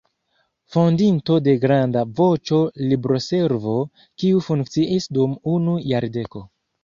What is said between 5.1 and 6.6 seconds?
dum unu jardeko.